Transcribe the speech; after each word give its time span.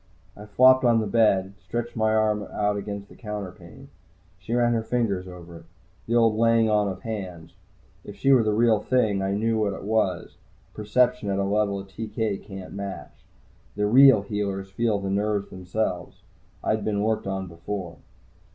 I 0.35 0.47
flopped 0.47 0.83
on 0.83 0.99
the 0.99 1.05
bed, 1.05 1.53
stretched 1.59 1.95
my 1.95 2.11
arm 2.11 2.41
out 2.51 2.75
against 2.75 3.07
the 3.07 3.15
counterpane. 3.15 3.89
She 4.39 4.55
ran 4.55 4.73
her 4.73 4.81
fingers 4.81 5.27
over 5.27 5.57
it 5.57 5.65
the 6.07 6.15
old 6.15 6.35
"laying 6.37 6.67
on 6.71 6.87
of 6.87 7.03
hands." 7.03 7.53
If 8.03 8.15
she 8.15 8.31
were 8.31 8.41
the 8.41 8.51
real 8.51 8.79
thing, 8.79 9.21
I 9.21 9.31
knew 9.35 9.59
what 9.59 9.73
it 9.73 9.83
was 9.83 10.37
perception 10.73 11.29
at 11.29 11.37
a 11.37 11.43
level 11.43 11.79
a 11.79 11.83
TK 11.85 12.41
can't 12.41 12.73
match. 12.73 13.27
The 13.75 13.85
real 13.85 14.23
healers 14.23 14.71
feel 14.71 14.97
the 14.97 15.11
nerves 15.11 15.51
themselves. 15.51 16.23
I'd 16.63 16.83
been 16.83 17.03
worked 17.03 17.27
on 17.27 17.45
before. 17.45 17.97